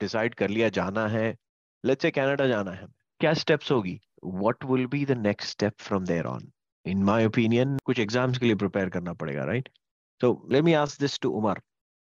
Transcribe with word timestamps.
Decide 0.00 0.34
कर 0.34 0.50
लिया 0.50 0.68
जाना 0.78 1.06
है 1.08 1.36
लेट्स 1.84 2.02
से 2.02 2.10
कनाडा 2.10 2.46
जाना 2.46 2.70
है। 2.70 2.86
क्या 3.20 3.32
स्टेप्स 3.34 3.70
होगी? 3.72 4.00
What 4.24 4.64
will 4.64 4.86
be 4.86 5.04
the 5.06 5.18
next 5.20 5.50
step 5.50 5.80
from 5.80 6.04
there 6.06 6.26
on 6.26 6.50
in 6.86 7.02
my 7.04 7.26
opinion 7.26 7.76
कुछ 7.84 7.98
एग्ज़ाम्स 8.00 8.38
के 8.38 8.46
लिए 8.46 8.54
प्रिपेयर 8.64 8.88
करना 8.90 9.12
पड़ेगा 9.22 9.44
right 9.44 9.68
so 10.20 10.32
let 10.52 10.64
me 10.64 10.72
ask 10.82 11.00
this 11.00 11.18
to 11.20 11.30
Umar 11.40 11.60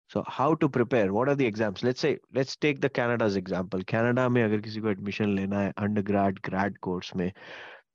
So, 0.09 0.21
how 0.28 0.46
to 0.62 0.67
prepare? 0.75 1.12
What 1.15 1.29
are 1.29 1.36
the 1.39 1.46
exams? 1.49 1.81
Let's 1.88 2.02
say, 2.05 2.09
let's 2.38 2.57
take 2.63 2.79
the 2.86 2.89
Canada's 2.89 3.36
example. 3.41 3.84
Canada 3.91 4.27
में 4.29 4.41
अगर 4.43 4.61
किसी 4.61 4.79
को 4.82 4.89
admission 4.89 5.36
लेना 5.36 5.59
है 5.59 5.71
अंडरग्रेड 5.77 6.39
ग्रेड 6.45 6.77
कोर्स 6.77 7.16
में 7.16 7.32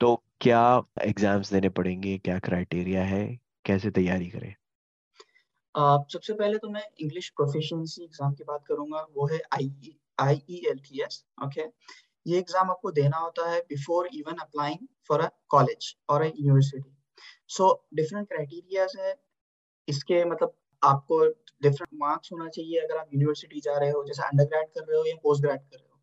तो 0.00 0.14
क्या 0.40 0.62
एग्ज़ाम्स 1.02 1.52
देने 1.52 1.68
पड़ेंगे? 1.78 2.16
क्या 2.18 2.38
क्राइटेरिया 2.38 3.02
है? 3.04 3.20
कैसे 3.64 3.90
तैयारी 3.90 4.28
करें? 4.30 4.54
सबसे 5.76 6.32
पहले 6.32 6.58
तो 6.58 6.68
मैं 6.70 6.82
इंग्लिश 7.00 7.28
प्रोफिशिएंसी 7.36 8.04
एग्ज़ाम 8.04 8.34
की 8.34 8.44
बात 8.44 8.64
करूँगा, 8.68 9.06
वो 9.16 9.26
है 9.28 9.40
I 9.54 9.70
I 10.20 10.40
E 10.50 10.60
L 10.68 10.78
T 10.80 11.02
S 11.04 11.24
okay 11.44 11.64
ये 12.26 12.38
एग्ज़ाम 12.38 12.70
आपको 12.70 12.90
देना 12.92 13.16
होता 13.18 13.48
है 13.50 13.58
before 13.68 14.08
even 14.14 14.36
applying 14.42 14.86
for 15.08 15.20
a 15.20 15.28
college 15.50 15.94
और 16.10 16.22
a 16.22 16.26
university 16.26 16.90
so 17.50 17.72
different 17.94 18.28
criterias 18.28 18.96
है, 19.00 19.14
इसके 19.88 20.24
मतलब 20.24 20.54
आपको 20.82 21.24
डिफरेंट 21.62 21.90
मार्क्स 22.00 22.32
होना 22.32 22.48
चाहिए 22.48 22.80
अगर 22.80 22.96
आप 22.98 23.10
यूनिवर्सिटी 23.14 23.60
जा 23.60 23.76
रहे 23.78 23.90
हो, 23.90 24.04
जैसे 24.04 24.22
अंडर 24.22 24.44
ग्रेड 24.44 24.68
कर 24.68 24.84
रहे 24.88 24.98
हो 24.98 25.04
या 25.06 25.14
पोस्ट 25.22 25.42
ग्रेड 25.42 25.60
कर 25.60 25.76
रहे 25.76 25.88
हो. 25.88 25.94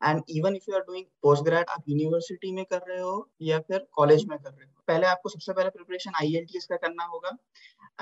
And 0.00 0.22
even 0.30 0.56
if 0.56 0.64
you 0.68 0.76
are 0.76 0.82
doing 0.82 1.06
post 1.22 1.44
grade 1.44 1.70
आप 1.70 1.84
यूनिवर्सिटी 1.88 2.52
में 2.52 2.64
कर 2.66 2.80
रहे 2.88 3.00
हो 3.00 3.16
या 3.42 3.58
फिर 3.60 3.86
कॉलेज 3.92 4.24
में 4.28 4.38
कर 4.38 4.50
रहे 4.50 4.64
हो. 4.64 4.72
पहले 4.88 5.06
आपको 5.06 5.28
सबसे 5.28 5.52
पहले 5.52 5.70
प्रिपरेशन 5.70 6.12
आई 6.22 6.44
का 6.52 6.76
करना 6.76 7.04
होगा. 7.04 7.36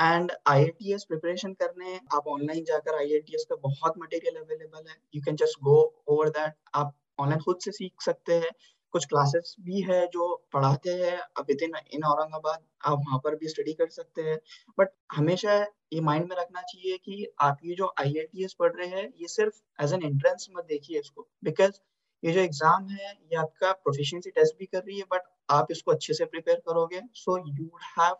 एंड 0.00 0.32
आई 0.48 0.64
प्रिपरेशन 0.74 1.52
करने, 1.54 1.96
आप 2.14 2.26
ऑनलाइन 2.28 2.64
जाकर 2.64 2.94
आई 2.94 3.20
का 3.30 3.56
बहुत 3.58 3.94
मटेरियल 3.98 4.36
अवेलेबल 4.36 4.88
है। 4.88 4.96
You 5.14 5.22
can 5.22 5.36
just 5.36 5.60
go 5.62 5.78
over 6.08 6.28
that 6.30 6.54
आप 6.74 6.94
ऑनलाइन 7.20 7.40
खुद 7.40 7.58
से 7.60 7.72
सीख 7.72 8.02
सकते 8.02 8.34
हैं। 8.34 8.50
कुछ 8.94 9.04
क्लासेस 9.06 9.54
भी 9.60 9.80
है 9.82 10.06
जो 10.06 10.24
पढ़ाते 10.52 10.90
हैं। 10.92 11.18
विद 11.40 11.62
इन 11.62 11.74
इन 11.94 12.04
औरंगाबाद 12.04 12.62
आप 12.84 12.98
वहाँ 12.98 13.18
पर 13.24 13.34
भी 13.36 13.48
स्टडी 13.48 13.72
कर 13.72 13.88
सकते 13.88 14.22
हैं। 14.22 14.38
बट 14.78 14.88
हमेशा 15.12 15.54
ये 15.92 16.00
माइंड 16.00 16.28
में 16.28 16.36
रखना 16.36 16.62
चाहिए 16.62 16.96
कि 16.98 17.26
आप 17.40 17.58
ये 17.64 17.74
जो 17.74 17.92
आई 18.00 18.46
पढ़ 18.58 18.72
रहे 18.72 18.88
हैं, 18.88 19.06
ये 19.16 19.28
सिर्फ़ 19.28 19.60
एज 19.82 19.92
एन 19.92 20.02
एंट्रेंस 20.04 20.48
मत 20.56 20.64
देखिए 20.64 20.98
इसको। 21.00 21.28
बिकॉज़ 21.44 21.78
ये 22.22 22.32
जो 22.32 22.40
एग्ज़ाम 22.40 22.88
है, 22.88 23.12
ये 23.12 23.36
आपका 23.36 23.72
प्रोफिशिएंसी 23.74 24.30
टेस्ट 24.30 24.58
भी 24.58 24.66
कर 24.66 24.78
रही 24.78 24.98
है 24.98 25.04
बट 25.12 25.28
आप 25.50 25.70
इसको 25.70 25.92
अच्छे 25.92 26.14
से 26.14 26.24
प्रिपेयर 26.24 26.56
करोगे। 26.66 27.00
So 27.14 27.38
you 27.38 27.70
have 27.98 28.16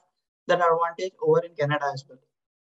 that 0.52 0.66
advantage 0.66 1.10
over 1.22 1.44
in 1.44 1.54
Canada 1.60 1.92
as 1.92 2.04
well 2.10 2.18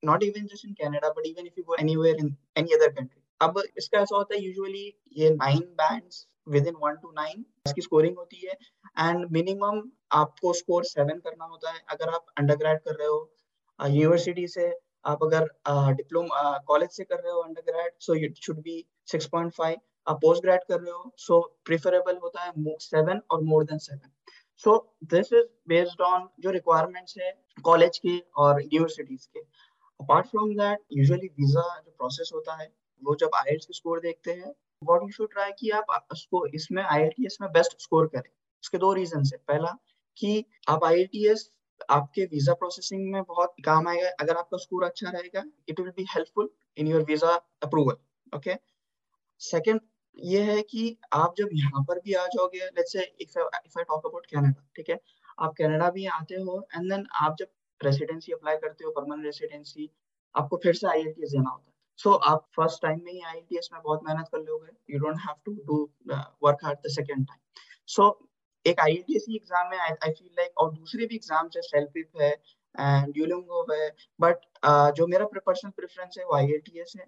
not 0.04 0.24
even 0.24 0.46
just 0.54 0.66
in 0.66 0.74
Canada 0.82 1.10
but 1.18 1.28
even 1.28 1.48
if 1.48 1.54
you 1.58 1.64
go 1.64 1.76
anywhere 1.82 2.26
in 2.26 2.36
any 2.58 2.74
other 2.76 2.94
country 2.94 3.22
अब 3.42 3.62
इसका 3.78 4.00
ऐसा 4.00 4.16
होता 4.16 4.36
है 4.36 4.42
यूजुअली 4.44 4.86
ये 5.18 5.30
nine 5.36 5.62
bands 5.82 6.26
within 6.68 6.76
one 6.82 6.96
two 7.02 7.12
nine 7.16 7.46
इसकी 7.68 7.82
scoring 7.82 8.18
होती 8.18 8.46
है 8.46 8.54
and 9.00 9.26
minimum 9.32 9.82
आपको 10.12 10.54
स्कोर 10.54 10.84
सेवन 10.86 11.20
करना 11.20 11.46
होता 11.46 11.72
है। 11.72 11.80
अगर 11.90 12.10
आप 12.10 12.26
अंडर 12.38 12.78
कर 12.78 12.96
रहे 12.96 13.08
हो 13.08 13.20
यूनिवर्सिटी 13.80 14.48
से, 14.48 14.68
आप 15.06 15.24
अगर 15.24 15.48
डिप्लोमा 15.96 16.58
कॉलेज 16.68 16.90
से 16.90 17.04
कर 17.04 17.20
रहे 17.20 17.32
हो 17.32 17.40
under 17.42 17.62
grade 17.72 17.94
so 18.00 18.14
it 18.26 18.38
should 18.44 18.60
be 18.64 18.84
6.5 19.08 19.76
आप 20.08 20.20
पोस्ट 20.22 20.44
ग्रेड 20.44 20.64
कर 20.68 20.80
रहे 20.80 20.92
हो 20.92 21.12
सो 21.18 21.40
so 21.40 21.66
प्रिफरेबल 21.66 22.18
होता 22.24 22.44
है 22.44 22.76
सेवन 22.82 23.22
और 23.32 23.42
more 23.44 23.64
than 23.64 23.78
seven 23.88 24.10
so 24.64 24.78
this 25.12 25.34
is 25.34 25.46
based 25.70 26.02
on 26.02 26.28
जो 26.40 26.52
रिक्वायरमेंट्स 26.52 27.18
है 27.20 27.32
कॉलेज 27.64 27.98
के 27.98 28.18
और 28.38 28.62
यूनिवर्सिटीज 28.64 29.26
के. 29.26 29.40
Apart 30.00 30.28
from 30.28 30.54
that 30.56 30.80
usually 30.94 31.28
visa 31.30 31.62
जो 31.80 31.92
प्रोसेस 31.92 32.32
होता 32.34 32.56
है, 32.62 32.72
वो 33.02 33.16
जब 33.16 33.36
आई 33.36 33.56
की 33.58 33.74
स्कोर 33.74 34.00
देखते 34.02 34.32
हैं 34.32 34.54
व्हाट 34.82 35.02
यू 35.04 35.10
शुड 35.12 35.32
ट्राई 35.32 35.52
कि 35.60 35.70
आप 35.72 36.08
उसको 36.12 36.46
इसमें 36.56 36.84
आई 36.84 37.28
में 37.42 37.52
बेस्ट 37.52 37.82
स्कोर 37.82 38.08
करें। 38.08 38.30
उसके 38.64 38.78
दो 38.78 38.94
रीजन 38.94 39.24
है। 39.26 39.38
पहला, 39.48 39.78
कि 40.18 40.46
आप 40.70 40.84
आई 40.86 41.34
आपके 41.92 42.24
वीज़ा 42.26 42.54
प्रोसेसिंग 42.54 43.12
में 43.14 43.24
बहुत 43.24 43.56
काम 43.66 43.88
आएगा। 43.88 44.10
अगर 44.22 44.38
आपका 44.38 44.58
स्कोर 44.58 44.84
अच्छा 44.84 45.10
रहेगा 45.10 45.44
it 45.70 45.80
will 45.80 45.90
be 45.98 46.06
helpful 46.10 46.50
in 46.78 46.88
your 46.88 47.04
visa 47.04 47.34
approval 47.64 47.96
okay 48.34 48.56
second 49.42 49.80
ये 50.18 50.42
है 50.44 50.62
कि 50.62 50.98
आप 51.14 51.34
जब 51.38 51.50
यहाँ 51.54 51.84
पर 51.84 52.00
भी 52.00 52.14
आ 52.14 52.26
जाओगे 52.28 52.60
let's 52.60 52.92
say 52.94 53.04
if 53.22 53.38
I 53.40 53.84
talk 53.84 54.06
about 54.06 54.26
Canada 54.26 54.64
ठीक 54.76 54.90
है? 54.90 55.00
आप 55.40 55.54
कनाडा 55.58 55.90
भी 55.90 56.06
आते 56.08 56.36
हो 56.36 56.62
एंड 56.76 56.92
देन 56.92 57.06
आप 57.22 57.36
जब 57.40 57.48
रेसिडेंसी 57.82 58.32
अप्लाई 58.32 58.58
करते 58.58 58.86
हो 58.86 58.92
परमानेंट 58.92 59.26
रेसिडेंसी 59.26 59.90
आपको 60.36 60.58
फिर 60.64 60.74
से 60.74 60.88
आई 60.88 61.04
देना 61.04 61.50
होता 61.50 61.66
है। 61.68 61.72
सो 62.00 62.10
so, 62.10 62.20
आप 62.24 62.46
फ़र्स्ट 62.56 62.82
टाइम 62.82 63.02
में 63.06 63.12
ही 63.12 63.22
आई 63.22 63.42
में 63.74 63.82
बहुत 63.84 64.02
मेहनत 64.08 64.30
कर 64.32 64.40
लोगे। 64.40 64.94
You 64.94 65.00
don't 65.00 65.18
have 65.20 65.36
to 65.46 65.54
do 65.68 65.82
work 66.44 66.66
hard 66.66 66.80
the 66.86 66.92
second 66.92 67.26
time 67.28 67.40
so 67.88 68.08
एक 68.66 68.80
आई 68.80 68.94
एग्ज़ाम 69.10 69.70
में 69.70 69.78
आई 69.78 70.12
फील 70.12 70.30
लाइक 70.38 70.58
और 70.58 70.74
दूसरे 70.74 71.06
भी 71.06 71.16
एग्ज़ाम 71.16 71.50
है 71.56 71.62
सेल्फिप 71.62 72.22
है 72.22 72.32
एंड 72.32 73.14
ड्यूलिंगो 73.14 73.66
है 73.72 73.90
बट 74.20 74.38
uh, 74.66 74.92
जो 74.92 75.08
मेरा 75.08 75.26
पर्सनल 75.36 75.72
प्रेफरेंस 75.72 76.16
है 76.20 76.26
वो 76.26 76.36
आई 76.36 76.48
है। 76.48 77.06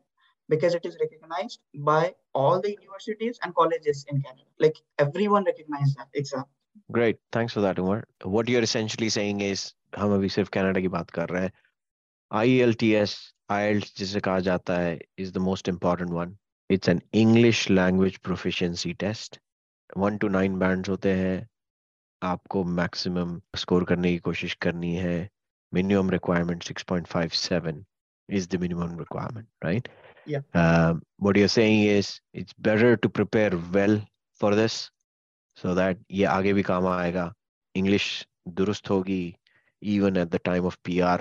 because 0.49 0.75
it 0.75 0.85
is 0.85 0.97
recognized 1.01 1.61
by 1.75 2.15
all 2.35 2.61
the 2.61 2.71
universities 2.71 3.39
and 3.43 3.55
colleges 3.55 4.05
in 4.09 4.23
Canada. 4.23 4.49
Like 4.59 4.81
everyone 4.99 5.45
recognizes 5.45 5.95
that 5.95 6.09
exam. 6.15 6.45
Great, 6.93 7.19
thanks 7.33 7.53
for 7.53 7.61
that, 7.61 7.79
Umar. 7.79 8.05
What 8.25 8.49
you're 8.49 8.63
essentially 8.63 9.11
saying 9.11 9.41
is, 9.41 9.73
हम 9.99 10.15
अभी 10.15 10.29
सिर्फ 10.29 10.49
Canada 10.49 10.81
की 10.81 10.89
बात 10.89 11.11
कर 11.11 11.29
रहे 11.29 11.43
हैं. 11.43 11.53
IELTS 12.31 13.15
IELTS 13.51 13.97
जिसे 13.97 14.21
कहा 14.21 14.41
जाता 14.41 14.79
है 14.79 14.99
is 15.19 15.33
the 15.33 15.45
most 15.51 15.69
important 15.69 16.11
one. 16.19 16.37
It's 16.71 16.89
an 16.89 17.03
English 17.13 17.69
language 17.71 18.21
proficiency 18.23 18.95
test. 19.05 19.39
One 19.97 20.17
two 20.19 20.29
nine 20.29 20.59
bands 20.59 20.89
होते 20.89 21.13
हैं 21.15 21.49
आपको 22.23 22.65
मैक्सिमम 22.65 23.41
स्कोर 23.57 23.85
करने 23.85 24.13
की 24.13 24.19
कोशिश 24.19 24.55
करनी 24.63 24.95
है 24.95 25.31
minimum 25.75 26.11
requirement 26.11 26.65
6.57 26.65 27.85
is 28.39 28.47
the 28.47 28.59
minimum 28.63 28.93
requirement 29.03 29.49
right 29.65 29.89
yeah 30.27 30.41
um, 30.55 31.03
what 31.19 31.37
you're 31.37 31.55
saying 31.57 31.83
is 31.83 32.21
it's 32.33 32.53
better 32.53 32.97
to 32.97 33.09
prepare 33.09 33.51
well 33.73 34.01
for 34.35 34.55
this 34.55 34.91
so 35.57 35.75
that 35.75 35.99
ये 36.11 36.25
आगे 36.37 36.53
भी 36.55 36.63
काम 36.63 36.87
आएगा 36.89 37.33
english 37.75 38.09
दुरुस्त 38.61 38.91
होगी 38.91 39.23
even 39.83 40.17
at 40.23 40.31
the 40.31 40.39
time 40.51 40.67
of 40.71 40.79
pr 40.87 41.21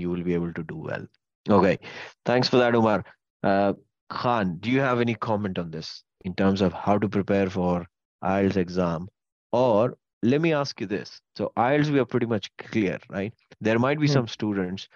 you 0.00 0.10
will 0.10 0.22
be 0.28 0.34
able 0.34 0.52
to 0.52 0.62
do 0.74 0.76
well 0.90 1.06
Okay, 1.48 1.78
thanks 2.24 2.48
for 2.48 2.58
that, 2.58 2.74
Umar. 2.74 3.04
Uh, 3.42 3.72
Khan, 4.10 4.58
do 4.60 4.70
you 4.70 4.80
have 4.80 5.00
any 5.00 5.14
comment 5.14 5.58
on 5.58 5.70
this 5.70 6.02
in 6.24 6.34
terms 6.34 6.60
of 6.60 6.72
how 6.72 6.98
to 6.98 7.08
prepare 7.08 7.48
for 7.48 7.86
IELTS 8.22 8.56
exam? 8.56 9.08
Or 9.52 9.96
let 10.22 10.40
me 10.40 10.52
ask 10.52 10.80
you 10.80 10.86
this. 10.86 11.20
So 11.36 11.52
IELTS, 11.56 11.90
we 11.90 11.98
are 11.98 12.04
pretty 12.04 12.26
much 12.26 12.50
clear, 12.58 12.98
right? 13.08 13.32
There 13.60 13.78
might 13.78 13.98
be 13.98 14.06
hmm. 14.06 14.12
some 14.12 14.28
students 14.28 14.88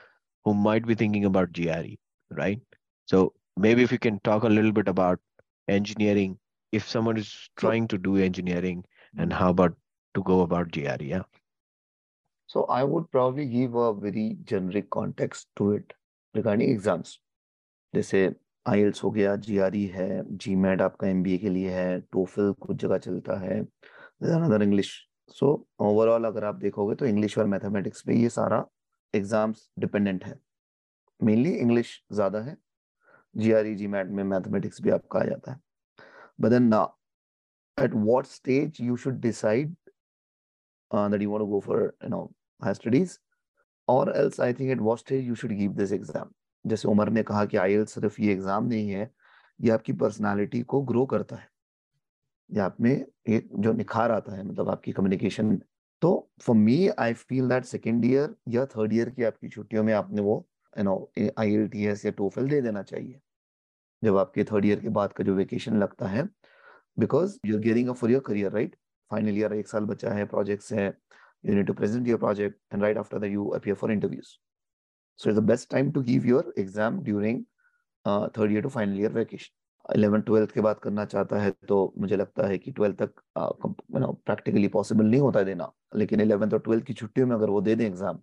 who 0.44 0.54
might 0.54 0.86
be 0.86 0.94
thinking 0.94 1.24
about 1.24 1.52
GRE, 1.52 1.94
right? 2.30 2.60
So 3.06 3.32
maybe 3.59 3.83
if 3.83 3.91
you 3.91 3.99
can 3.99 4.19
talk 4.21 4.43
a 4.43 4.49
little 4.49 4.71
bit 4.71 4.87
about 4.87 5.19
engineering, 5.67 6.37
if 6.73 6.87
someone 6.87 7.17
is 7.17 7.49
trying 7.57 7.87
to 7.89 7.97
do 7.97 8.17
engineering 8.17 8.83
and 9.15 9.33
how 9.33 9.49
about 9.49 9.75
to 10.15 10.23
go 10.23 10.41
about 10.41 10.71
GRE, 10.71 11.03
yeah? 11.03 11.23
So 12.49 12.63
I 12.65 12.83
would 12.83 13.11
probably 13.11 13.45
give 13.45 13.75
a 13.75 13.93
very 13.93 14.37
generic 14.43 14.89
context 14.89 15.47
to 15.57 15.71
it. 15.71 15.93
Regarding 16.35 16.69
exams 16.71 17.17
जैसे 17.93 18.19
I 18.65 18.83
हो 19.03 19.09
गया 19.11 19.35
जी 19.45 19.85
है 19.93 20.09
जी 20.37 20.55
mat 20.65 20.81
आपका 20.81 21.07
M 21.07 21.23
के 21.23 21.49
लिए 21.49 21.69
है 21.71 21.99
TOEFL 22.13 22.51
कुछ 22.61 22.77
जगह 22.81 22.97
चलता 23.05 23.37
है 23.39 23.59
अनदर 23.59 24.63
इंग्लिश 24.63 24.91
सो 25.37 25.49
ओवरऑल 25.87 26.25
अगर 26.25 26.45
आप 26.45 26.55
देखोगे 26.65 26.95
तो 26.95 27.05
इंग्लिश 27.05 27.37
और 27.37 27.47
मैथमेटिक्स 27.47 28.01
पे 28.07 28.15
ये 28.15 28.29
सारा 28.29 28.63
एग्ज़ाम्स 29.13 29.69
डिपेंडेंट 29.79 30.25
है 30.25 30.39
मेनली 31.19 31.53
इंग्लिश 31.55 31.99
ज़्यादा 32.13 32.39
है 32.41 32.55
जी 33.35 33.51
आर 33.51 33.73
जी 33.75 33.87
मैट 33.87 34.07
में 34.07 34.23
मैथमेटिक्स 34.23 34.81
भी 34.81 34.89
आपका 34.89 35.19
आ 35.19 35.23
जाता 35.23 35.51
है। 35.51 35.59
बट 36.41 36.49
देन 36.49 36.67
ना 36.67 36.87
at 37.77 37.93
what 38.05 38.27
stage 38.27 38.79
you 38.85 38.95
should 39.01 39.19
decide 39.23 39.69
uh, 40.91 41.07
that 41.09 41.21
you 41.21 41.29
want 41.33 41.43
to 41.43 41.45
go 41.51 41.59
for 41.61 41.77
you 41.81 42.09
know 42.13 42.23
higher 42.61 42.77
studies? 42.79 43.13
और 43.87 44.11
else 44.17 44.39
I 44.41 44.53
think 44.53 44.71
at 44.71 44.79
what 44.79 44.99
stage 44.99 45.27
you 45.27 45.35
should 45.35 45.51
give 45.57 45.71
this 45.73 45.91
exam 45.91 46.31
जैसे 46.65 46.87
उमर 46.87 47.09
ने 47.09 47.23
कहा 47.23 47.45
कि 47.45 47.57
आई 47.57 47.85
सिर्फ़ 47.85 48.21
ये 48.21 48.31
एग्ज़ाम 48.31 48.65
नहीं 48.67 48.89
है 48.89 49.09
ये 49.59 49.71
आपकी 49.71 49.93
पर्सनालिटी 49.93 50.61
को 50.73 50.81
ग्रो 50.91 51.05
करता 51.13 51.35
है। 51.35 51.47
ये 52.49 52.59
आप 52.61 52.75
में 52.81 52.91
एक 52.91 53.49
जो 53.55 53.73
निखार 53.73 54.11
आता 54.11 54.35
है 54.35 54.43
मतलब 54.43 54.69
आपकी 54.69 54.91
कम्युनिकेशन 54.91 55.55
तो 56.01 56.11
for 56.41 56.55
me 56.55 56.77
I 56.99 57.13
feel 57.13 57.49
that 57.49 57.65
second 57.65 58.05
year 58.05 58.35
या 58.49 58.65
थर्ड 58.75 58.93
ईयर 58.93 59.09
की 59.09 59.23
आपकी 59.23 59.49
छुट्टियों 59.49 59.83
में 59.83 59.93
आपने 59.93 60.21
वो 60.21 60.37
यू 60.77 61.29
आई 61.39 61.53
एल 61.53 61.67
टी 61.67 61.87
या 61.87 62.11
टोफल 62.17 62.49
दे 62.49 62.61
देना 62.61 62.83
चाहिए। 62.83 63.19
जब 64.03 64.17
आपके 64.17 64.43
थर्ड 64.51 64.65
ईयर 64.65 64.79
के 64.79 64.89
बाद 64.97 65.13
का 65.13 65.23
जो 65.23 65.35
वेकेशन 65.35 65.77
लगता 65.79 66.07
है 66.07 66.27
because 66.97 67.37
you 67.45 67.55
are 67.55 67.61
gearing 67.61 67.89
a 67.89 67.93
for 67.93 68.11
your 68.11 68.21
career 68.25 68.51
right 68.51 68.75
final 69.11 69.37
year 69.37 69.53
एक 69.53 69.67
साल 69.67 69.85
बचा 69.85 70.13
है 70.13 70.25
प्रोजेक्ट्स 70.25 70.73
है 70.73 70.91
you 71.47 71.53
need 71.55 71.67
to 71.67 71.73
present 71.73 72.07
your 72.09 72.17
project 72.21 72.55
and 72.69 72.85
right 72.85 72.97
after 73.01 73.19
that 73.23 73.31
you 73.33 73.43
appear 73.57 73.75
for 73.81 73.89
interviews 73.91 74.31
so 75.19 75.29
it's 75.29 75.37
the 75.37 75.43
best 75.51 75.67
time 75.73 75.91
to 75.97 76.01
give 76.07 76.25
your 76.29 76.41
exam 76.63 76.97
during 77.03 77.37
uh, 78.05 78.27
third 78.37 78.51
year 78.51 78.63
to 78.65 78.71
final 78.73 78.97
year 79.03 79.27
eleven 79.95 80.21
twelfth 80.21 80.51
के 80.51 80.61
बाद 80.61 80.79
करना 80.79 81.05
चाहता 81.05 81.37
है 81.41 81.51
तो 81.67 81.77
मुझे 81.97 82.15
लगता 82.15 82.47
है 82.47 82.57
कि 82.57 82.71
ट्वेल्थ 82.71 83.01
तक 83.01 83.21
प्रैक्टिकली 83.37 84.67
पॉसिबल 84.67 85.05
नहीं 85.05 85.21
होता 85.21 85.43
देना। 85.43 85.71
लेकिन 85.95 86.21
इलेवेंथ 86.21 86.53
और 86.53 86.59
ट्वेल्थ 86.65 86.85
की 86.85 86.93
छुट्टियों 86.93 87.27
में 87.27 87.35
अगर 87.35 87.49
वो 87.49 87.61
दे 87.61 87.75
दें 87.75 87.85
एग्ज़ाम 87.85 88.19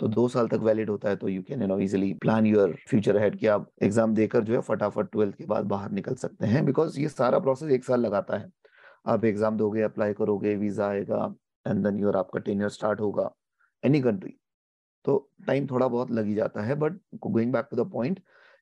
तो 0.00 0.08
दो 0.08 0.26
साल 0.28 0.48
तक 0.48 0.60
वैलिड 0.62 0.90
होता 0.90 1.08
है 1.08 1.16
तो 1.16 1.28
you 1.28 1.42
can 1.42 1.62
you 1.62 1.68
know 1.68 1.78
easily 1.80 2.12
plan 2.22 2.46
your 2.46 2.76
future 2.88 3.18
head 3.18 3.38
कि 3.38 3.46
आप 3.46 3.70
एग्ज़ाम 3.82 4.14
देकर 4.14 4.44
जो 4.44 4.54
है 4.54 4.60
फटाफट 4.62 5.10
ट्वेल्थ 5.12 5.36
के 5.36 5.44
बाद 5.46 5.64
बाहर 5.66 5.90
निकल 5.92 6.14
सकते 6.16 6.46
हैं 6.46 6.64
बिकॉज़ 6.66 6.98
ये 7.00 7.08
सारा 7.08 7.38
प्रोसेस 7.38 7.70
एक 7.72 7.84
साल 7.84 8.00
लगाता 8.00 8.36
है। 8.36 8.50
आप 9.06 9.24
एग्ज़ाम 9.24 9.56
दोगे 9.56 9.82
अप्लाई 9.82 10.12
करोगे 10.14 10.54
वीज़ा 10.56 10.88
आएगा 10.88 11.34
एंड 11.66 11.84
देन 11.84 11.98
योर 11.98 12.16
आपका 12.16 12.40
टेन्योर 12.40 12.70
स्टार्ट 12.70 13.00
होगा 13.00 13.30
एनी 13.82 14.00
कंट्री 14.02 14.34
तो 15.04 15.16
टाइम 15.46 15.66
थोड़ा 15.66 15.88
बहुत 15.88 16.10
लग 16.10 16.26
ही 16.26 16.34
जाता 16.34 16.62
है 16.62 16.74
but 16.76 16.98
going 17.26 17.52
back 17.52 17.68
to 17.70 17.76
the 17.76 17.90
point 17.92 18.20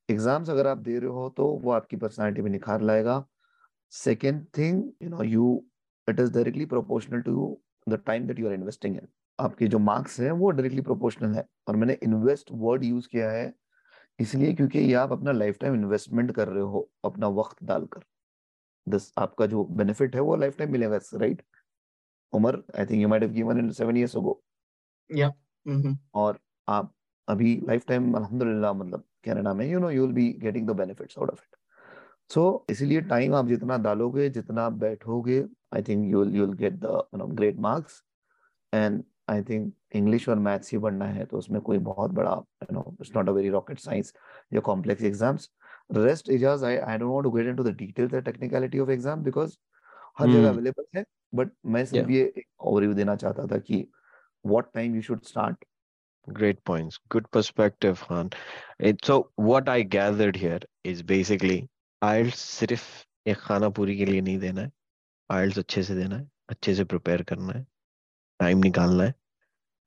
exams 0.09 0.51
अगर 0.51 0.67
आप 0.67 0.79
दे 0.79 0.99
रहे 0.99 1.11
हो 1.11 1.29
तो 1.37 1.47
वो 1.63 1.71
आपकी 1.73 1.97
पर्सनैलिटी 1.97 2.43
में 2.43 2.51
निखार 2.51 2.81
लाएगा। 2.83 3.25
Second 3.93 4.45
thing 4.59 4.83
you 5.03 5.09
know 5.09 5.23
you 5.25 5.63
it 6.09 6.21
is 6.21 6.33
directly 6.33 6.67
proportional 6.67 7.21
to 7.21 7.57
the 7.87 8.03
time 8.07 8.27
that 8.27 8.39
you 8.39 8.49
are 8.49 8.55
investing 8.55 8.97
in 8.97 9.09
आपके 9.39 9.67
जो 9.69 9.79
मार्क्स 9.81 10.19
हैं 10.21 10.31
वो 10.33 10.51
डायरेक्टली 10.51 10.83
प्रोपोर्शनल 10.83 11.35
है। 11.35 11.45
और 11.69 11.77
मैंने 11.77 11.99
इन्वेस्ट 12.03 12.49
वर्ड 12.53 12.85
यूज़ 12.85 13.09
किया 13.13 13.31
है 13.31 13.53
इसलिए 14.19 14.53
क्योंकि 14.55 14.79
ये 14.79 14.95
आप 14.97 15.13
अपना 15.13 15.33
लाइफ 15.33 15.59
टाइम 15.61 15.75
इन्वेस्टमेंट 15.75 16.33
कर 16.37 16.49
रहे 16.49 16.63
हो 16.65 16.89
अपना 17.05 17.29
वक्त 17.41 17.65
डालकर। 17.65 18.05
दस 18.87 19.13
आपका 19.19 19.47
जो 19.47 19.65
बेनिफिट 19.79 20.15
है 20.15 20.21
वो 20.21 20.37
लाइफ 20.37 20.59
टाइम 20.59 20.73
मिलेगा 20.73 20.99
right 21.15 21.43
Umar 22.33 22.63
I 22.79 22.87
think 22.87 23.03
you 23.03 23.09
might 23.09 23.23
have 23.23 23.33
given 23.33 23.59
in 23.59 23.71
7 23.73 23.97
years 23.97 24.17
ago 24.17 24.41
या 25.11 25.33
और 26.15 26.39
आप 26.69 26.93
अभी 27.29 27.55
लाइफ 27.69 27.87
टाइम 27.89 28.13
अल्हम्दुलिल्लाह 28.15 28.73
मतलब 28.73 29.05
कनाडा 29.25 29.55
में 29.55 29.67
you 29.67 29.79
know 29.81 29.91
you 29.91 30.03
will 30.03 30.15
be 30.15 30.29
getting 30.43 30.69
the 30.69 30.77
benefits 30.77 31.19
out 31.19 31.31
of 31.31 31.41
it 31.43 31.57
so 32.31 32.45
इसीलिए 32.71 33.01
टाइम 33.11 33.35
आप 33.35 33.47
जितना 33.49 33.77
डालोगे 33.79 34.29
जितना 34.31 34.69
बैठोगे 34.85 35.45
I 35.75 35.83
think 35.83 36.11
you 36.13 36.25
will 36.25 36.35
you 36.37 36.47
will 36.47 36.57
get 36.57 36.75
the 36.75 36.85
you 36.85 37.19
know 37.19 37.27
great 37.35 37.59
marks 37.61 38.03
and 38.73 39.03
I 39.29 39.43
think 39.43 39.73
English 39.97 40.29
और 40.29 40.39
मैथ्स 40.39 40.73
ही 40.73 40.79
पढ़ना 40.79 41.05
है 41.05 41.25
तो 41.25 41.39
उसमें 41.39 41.61
कोई 41.61 41.79
बहुत 41.89 42.11
बड़ा 42.11 42.33
you 42.63 42.75
know 42.75 42.85
it's 43.01 43.15
not 43.17 43.29
a 43.29 43.33
very 43.33 43.49
rocket 43.51 43.79
science 43.79 44.13
या 44.55 44.61
complex 44.71 45.05
exams 45.05 45.51
rest 45.95 46.29
Ijaz 46.31 46.65
I 46.65 46.77
I 46.77 46.99
don't 46.99 47.13
want 47.13 47.25
to 47.25 47.31
get 47.31 47.47
into 47.47 47.65
the 47.65 47.75
details 47.77 48.15
and 48.15 48.25
technicality 48.25 48.79
of 48.79 48.91
exam 48.91 49.23
because 49.25 49.57
हर 50.19 50.29
जगह 50.29 50.49
अवेलेबल 50.49 50.83
hmm. 50.83 50.97
है 50.97 51.05
बट 51.35 51.51
मैं 51.67 51.85
सिर्फ़ 51.85 52.11
ये 52.11 52.33
ओवरव्यू 52.61 52.95
देना 52.95 53.17
चाहता 53.17 53.47
था 53.47 53.59
कि 53.61 53.87
what 54.45 54.73
time 54.75 54.95
you 54.97 55.03
should 55.03 55.23
start 55.25 55.65
Great 56.29 56.63
points. 56.65 56.99
Good 57.09 57.31
perspective, 57.31 58.01
Han. 58.03 58.31
It, 58.81 59.05
so 59.05 59.31
what 59.37 59.69
I 59.69 59.83
gathered 59.85 60.35
here 60.37 60.59
is 60.85 61.03
basically 61.03 61.69
IELTS 62.03 62.35
सिर्फ़ 62.35 63.29
एक 63.29 63.37
खाना 63.39 63.69
पूरी 63.69 63.97
के 63.99 64.07
लिए 64.07 64.21
नहीं 64.21 64.39
देना 64.39 64.61
है 64.61 64.71
IELTS 65.31 65.59
अच्छे 65.59 65.83
से 65.83 65.95
देना 65.95 66.17
है 66.17 66.29
अच्छे 66.49 66.75
से 66.75 66.85
प्रिपेयर 66.85 67.23
करना 67.23 67.53
है 67.53 67.65
टाइम 68.40 68.60
निकालना 68.64 69.04
है 69.04 69.14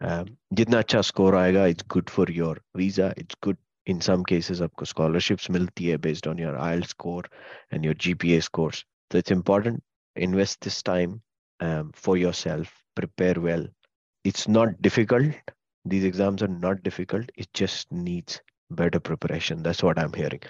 uh, 0.01 0.31
जितना 0.53 0.79
अच्छा 0.79 1.01
स्कोर 1.11 1.37
आएगा 1.37 1.67
it's 1.67 1.85
good 1.95 2.11
for 2.11 2.31
your 2.33 2.63
visa 2.77 3.13
it's 3.19 3.37
good 3.43 3.57
in 3.87 3.99
some 4.01 4.23
cases 4.29 4.61
आपको 4.63 4.85
स्कॉलरशिप्स 4.85 5.51
मिलती 5.51 5.89
है 5.89 5.97
based 6.09 6.29
on 6.29 6.39
your 6.39 6.57
I 6.69 6.83
score 6.89 7.29
and 7.73 7.85
your 7.87 7.97
GPA 8.01 8.41
scores 8.41 8.85
तो 9.11 9.19
it's 9.19 9.33
important 9.33 9.83
invest 10.17 10.61
this 10.61 10.83
time 10.83 11.21
um, 11.61 11.91
for 11.95 12.17
yourself 12.17 12.73
prepare 12.97 13.41
well 13.41 13.67
it's 14.25 14.47
not 14.49 14.81
difficult 14.81 15.35
these 15.85 16.05
exams 16.05 16.43
are 16.43 16.49
not 16.49 16.83
difficult 16.83 17.31
it 17.37 17.53
just 17.53 17.91
needs 17.91 18.41
better 18.71 19.01
preparation 19.01 19.63
that's 19.63 19.83
what 19.83 19.99
i'm 19.99 20.13
hearing 20.13 20.41